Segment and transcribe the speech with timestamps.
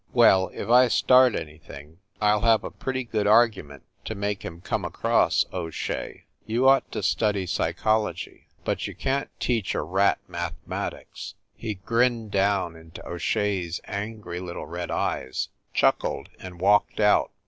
[0.13, 4.59] "Well, if I start anything, I ll have a pretty good argument to make him
[4.59, 6.23] come across, O Shea.
[6.43, 8.47] You ought to study psychology.
[8.65, 12.75] But you can t teach a THE NORCROSS APARTMENTS 277 rat mathematics." He grinned down
[12.75, 17.29] into O Shea s angry little red eyes, chuckled, and walked out.